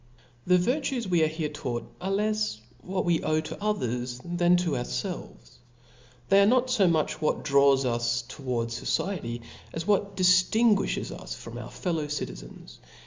The 0.47 0.57
virtues 0.57 1.05
wc 1.05 1.23
are 1.25 1.27
here 1.27 1.49
taught, 1.49 1.87
are 2.01 2.09
lefs 2.11 2.59
what 2.81 3.05
wc 3.05 3.19
owe 3.23 3.39
to 3.41 3.63
others, 3.63 4.19
than 4.25 4.57
to 4.57 4.71
ourfelves, 4.71 5.57
they 6.29 6.41
are 6.41 6.47
not 6.47 6.71
fo 6.71 6.87
much 6.87 7.21
what 7.21 7.43
draws 7.43 7.85
us 7.85 8.23
towards 8.23 8.81
focietv, 8.83 9.41
as 9.73 9.85
what 9.85 10.17
diftinguifhcs 10.17 11.11
us 11.11 11.35
from 11.35 11.59
our 11.59 11.69
fellow 11.69 12.07
citizens. 12.07 12.79